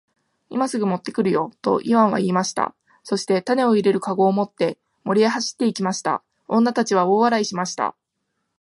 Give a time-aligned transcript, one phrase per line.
[0.49, 2.73] 「今すぐ持って来るよ。」とイワンは言いました。
[3.03, 6.23] そして種を入れる籠を持って森へ走って行きました。
[6.47, 7.93] 女たちは大笑いしました。